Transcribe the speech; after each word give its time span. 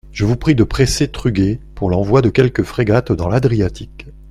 Je 0.11 0.25
vous 0.25 0.35
prie 0.35 0.55
de 0.55 0.63
presser 0.63 1.09
Truguet 1.09 1.59
pour 1.75 1.91
l'envoi 1.91 2.23
de 2.23 2.29
quelques 2.31 2.63
frégates 2.63 3.11
dans 3.11 3.29
l'Adriatique. 3.29 4.07